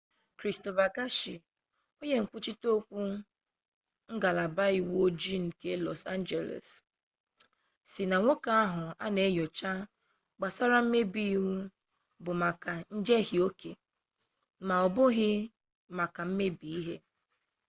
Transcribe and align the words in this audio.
kristofa 0.39 0.85
gashia 0.95 1.41
onye 1.99 2.17
nkwuchite 2.23 2.67
okwu 2.77 3.01
ngalaba 4.15 4.65
uwe 4.81 4.95
ojii 5.05 5.39
nke 5.47 5.71
lọs 5.85 6.01
anjeles 6.13 6.69
sị 7.91 8.03
na 8.09 8.17
nwoke 8.23 8.51
ahụ 8.63 8.83
nke 8.89 8.99
a 9.05 9.07
na 9.13 9.21
enyocha 9.27 9.71
gbasara 10.37 10.77
mmebi 10.83 11.23
iwu 11.35 11.53
bụ 12.23 12.31
maka 12.41 12.71
njehie 12.97 13.39
oke 13.49 13.71
m'ọbụghị 14.67 15.31
maka 15.97 16.21
mmebi 16.27 16.67
ihe 16.79 16.95